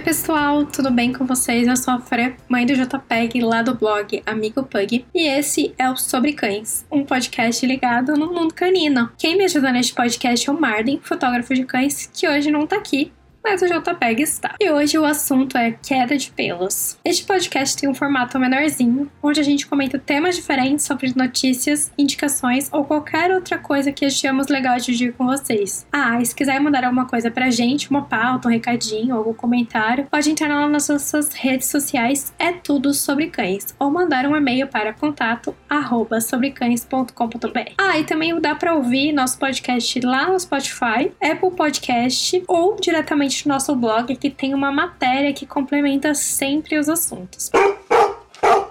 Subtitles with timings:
[0.00, 1.68] pessoal, tudo bem com vocês?
[1.68, 5.90] Eu sou a Fre, mãe do JPEG, lá do blog Amigo Pug, e esse é
[5.90, 9.10] o Sobre Cães, um podcast ligado no mundo canino.
[9.18, 12.76] Quem me ajuda neste podcast é o Marden, fotógrafo de cães, que hoje não tá
[12.76, 13.12] aqui,
[13.44, 14.54] mas o JPEG está.
[14.60, 16.98] E hoje o assunto é queda de pelos.
[17.04, 22.68] Este podcast tem um formato menorzinho, onde a gente comenta temas diferentes sobre notícias, indicações
[22.72, 25.86] ou qualquer outra coisa que achamos legal de dividir com vocês.
[25.92, 30.06] Ah, e se quiser mandar alguma coisa pra gente, uma pauta, um recadinho, algum comentário,
[30.10, 34.68] pode entrar lá nas nossas redes sociais, é tudo sobre cães, ou mandar um e-mail
[34.68, 37.72] para contato arroba sobrecães.com.br.
[37.78, 43.31] Ah, e também dá para ouvir nosso podcast lá no Spotify, Apple Podcast ou diretamente
[43.46, 47.50] no nosso blog que tem uma matéria que complementa sempre os assuntos.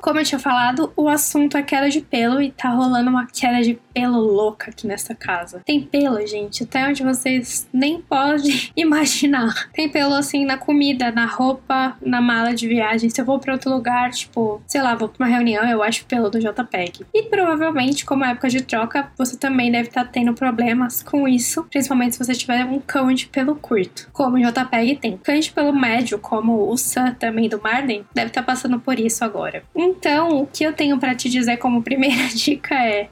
[0.01, 3.61] Como eu tinha falado, o assunto é queda de pelo e tá rolando uma queda
[3.61, 5.61] de pelo louca aqui nessa casa.
[5.65, 9.69] Tem pelo, gente, até onde vocês nem podem imaginar.
[9.73, 13.09] Tem pelo assim na comida, na roupa, na mala de viagem.
[13.09, 16.05] Se eu vou para outro lugar, tipo, sei lá, vou pra uma reunião, eu acho
[16.05, 17.05] pelo do JPEG.
[17.13, 21.27] E provavelmente, como é época de troca, você também deve estar tá tendo problemas com
[21.27, 25.17] isso, principalmente se você tiver um cão de pelo curto, como o JPEG tem.
[25.17, 28.99] Cães de pelo médio, como o Sam também do Marden, deve estar tá passando por
[28.99, 29.63] isso agora.
[29.75, 33.09] Então, o que eu tenho para te dizer como primeira dica é: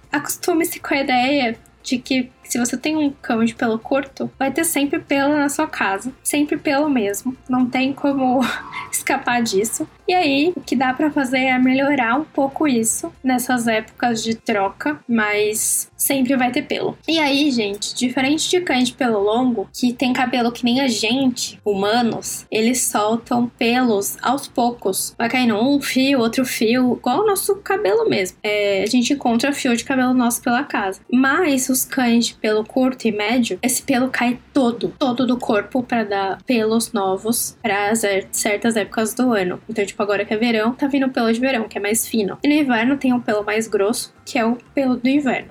[0.69, 4.51] acostume-se com a ideia de que se você tem um cão de pelo curto, vai
[4.51, 7.37] ter sempre pelo na sua casa, sempre pelo mesmo.
[7.47, 8.41] Não tem como
[8.91, 9.87] escapar disso.
[10.07, 14.33] E aí, o que dá para fazer é melhorar um pouco isso nessas épocas de
[14.33, 16.97] troca, mas sempre vai ter pelo.
[17.07, 20.87] E aí, gente, diferente de cães de pelo longo, que tem cabelo que nem a
[20.87, 25.13] gente, humanos, eles soltam pelos aos poucos.
[25.15, 28.37] Vai caindo um fio, outro fio, igual o nosso cabelo mesmo.
[28.41, 31.01] É, a gente encontra fio de cabelo nosso pela casa.
[31.11, 35.83] Mas os cães de pelo curto e médio, esse pelo cai todo, todo do corpo
[35.83, 37.93] para dar pelos novos para
[38.31, 39.61] certas épocas do ano.
[39.69, 42.37] Então, tipo, agora que é verão, tá vindo pelo de verão, que é mais fino.
[42.43, 45.49] E no inverno tem um pelo mais grosso, que é o pelo do inverno.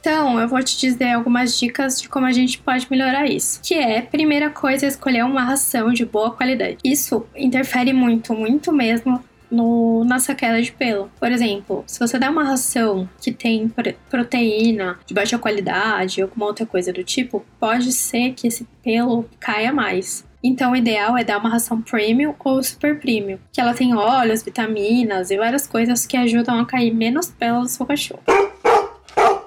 [0.00, 3.58] Então, eu vou te dizer algumas dicas de como a gente pode melhorar isso.
[3.62, 6.76] Que é, primeira coisa, escolher uma ração de boa qualidade.
[6.84, 11.10] Isso interfere muito, muito mesmo no, nossa queda de pelo.
[11.18, 13.72] Por exemplo, se você dá uma ração que tem
[14.10, 19.24] proteína de baixa qualidade ou alguma outra coisa do tipo, pode ser que esse pelo
[19.38, 20.26] caia mais.
[20.42, 24.42] Então, o ideal é dar uma ração premium ou super premium, que ela tem óleos,
[24.42, 28.22] vitaminas e várias coisas que ajudam a cair menos pelo do seu cachorro.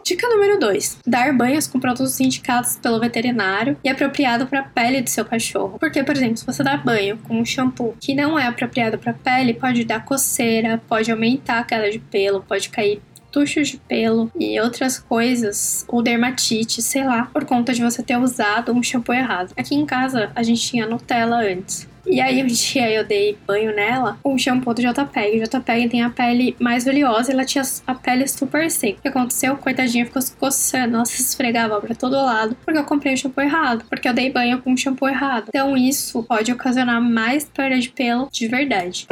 [0.08, 5.02] Dica número 2: dar banhos com produtos indicados pelo veterinário e apropriado para a pele
[5.02, 5.78] do seu cachorro.
[5.78, 9.12] Porque, por exemplo, se você dá banho com um shampoo que não é apropriado para
[9.12, 13.02] a pele, pode dar coceira, pode aumentar a queda de pelo, pode cair
[13.34, 18.16] tuchos de pelo e outras coisas, ou dermatite, sei lá, por conta de você ter
[18.16, 19.52] usado um shampoo errado.
[19.58, 21.86] Aqui em casa a gente tinha Nutella antes.
[22.10, 25.42] E aí um dia eu dei banho nela com um shampoo do JPEG.
[25.42, 29.00] O JPEG tem a pele mais oleosa e ela tinha a pele super seca.
[29.00, 29.58] O que aconteceu?
[29.58, 33.42] Coitadinha ficou se coçando, ela se esfregava pra todo lado porque eu comprei o shampoo
[33.42, 35.46] errado, porque eu dei banho com o shampoo errado.
[35.50, 39.08] Então isso pode ocasionar mais perda de pelo de verdade.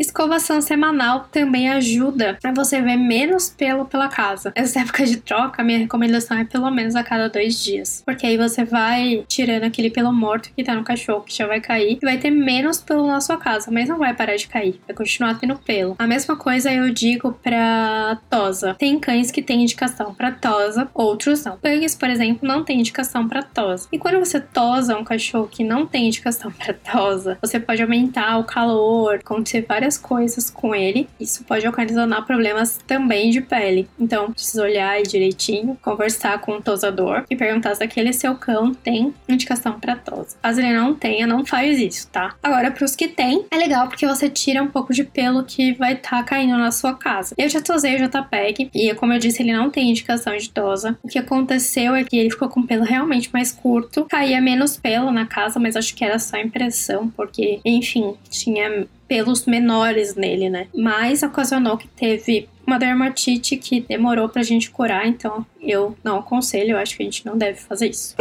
[0.00, 4.50] Escovação semanal também ajuda para você ver menos pelo pela casa.
[4.54, 8.02] Essa época de troca, minha recomendação é pelo menos a cada dois dias.
[8.06, 11.60] Porque aí você vai tirando aquele pelo morto que tá no cachorro, que já vai
[11.60, 14.80] cair, e vai ter menos pelo na sua casa, mas não vai parar de cair,
[14.86, 15.96] vai continuar tendo pelo.
[15.98, 18.74] A mesma coisa eu digo pra tosa.
[18.78, 21.58] Tem cães que têm indicação para tosa, outros não.
[21.58, 23.86] Pugs, por exemplo, não tem indicação para tosa.
[23.92, 28.38] E quando você tosa um cachorro que não tem indicação para tosa, você pode aumentar
[28.38, 31.08] o calor, acontecer várias várias coisas com ele.
[31.18, 33.88] Isso pode ocasionar problemas também de pele.
[33.98, 39.12] Então, precisa olhar direitinho, conversar com o tosador e perguntar se aquele seu cão tem
[39.28, 40.36] indicação para tosa.
[40.40, 42.34] Caso ele não tenha, não faz isso, tá?
[42.42, 45.72] Agora, para os que tem, é legal porque você tira um pouco de pelo que
[45.72, 47.34] vai estar tá caindo na sua casa.
[47.36, 50.98] Eu já tosei o JPEG e, como eu disse, ele não tem indicação de tosa.
[51.02, 55.10] O que aconteceu é que ele ficou com pelo realmente mais curto, caía menos pelo
[55.10, 60.68] na casa, mas acho que era só impressão, porque, enfim, tinha pelos menores nele, né?
[60.72, 66.70] Mas ocasionou que teve uma dermatite que demorou pra gente curar, então eu não aconselho,
[66.70, 68.14] eu acho que a gente não deve fazer isso.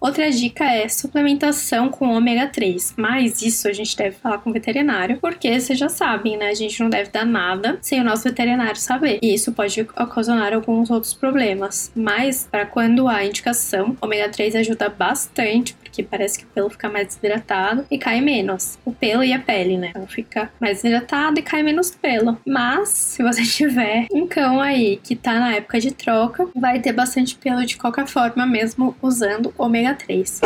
[0.00, 4.52] Outra dica é suplementação com ômega 3, mas isso a gente deve falar com o
[4.54, 6.48] veterinário, porque vocês já sabem, né?
[6.48, 9.18] A gente não deve dar nada sem o nosso veterinário saber.
[9.20, 11.92] E isso pode ocasionar alguns outros problemas.
[11.94, 16.88] Mas, para quando há indicação, ômega 3 ajuda bastante, porque parece que o pelo fica
[16.88, 18.78] mais desidratado e cai menos.
[18.84, 19.88] O pelo e a pele, né?
[19.90, 22.38] Então fica mais desidratado e cai menos pelo.
[22.46, 26.92] Mas, se você tiver um cão aí que tá na época de troca, vai ter
[26.92, 30.40] bastante pelo de qualquer forma, mesmo usando ômega 3.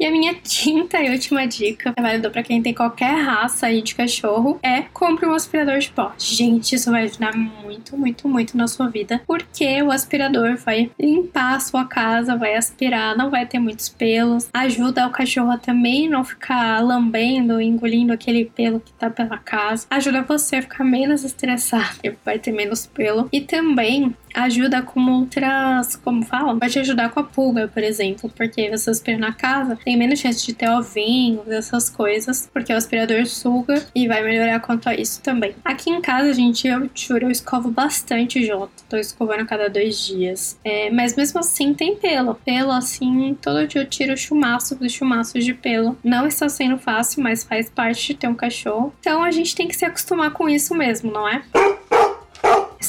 [0.00, 3.82] E a minha quinta e última dica, é válida para quem tem qualquer raça aí
[3.82, 6.14] de cachorro, é compre um aspirador de pó.
[6.16, 11.56] Gente, isso vai ajudar muito, muito, muito na sua vida, porque o aspirador vai limpar
[11.56, 16.08] a sua casa, vai aspirar, não vai ter muitos pelos, ajuda o cachorro a também
[16.08, 21.24] não ficar lambendo, engolindo aquele pelo que tá pela casa, ajuda você a ficar menos
[21.24, 27.10] estressado, vai ter menos pelo, e também ajuda com outras, como falam, vai te ajudar
[27.10, 30.68] com a pulga, por exemplo, porque você aspira na casa, tem menos chance de ter
[30.70, 35.54] ovinhos, essas coisas, porque o aspirador suga e vai melhorar quanto a isso também.
[35.64, 40.06] Aqui em casa, gente, eu juro, eu escovo bastante Jota, tô escovando a cada dois
[40.06, 44.88] dias, é, mas mesmo assim tem pelo, pelo assim, todo dia eu tiro chumaços e
[44.88, 45.96] chumaços de pelo.
[46.02, 49.68] Não está sendo fácil, mas faz parte de ter um cachorro, então a gente tem
[49.68, 51.42] que se acostumar com isso mesmo, não é?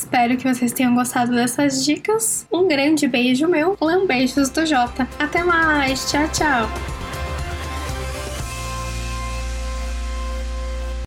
[0.02, 2.48] Espero que vocês tenham gostado dessas dicas.
[2.52, 3.78] Um grande beijo meu,
[4.08, 5.08] beijos do Jota.
[5.20, 6.91] Até mais, tchau, tchau.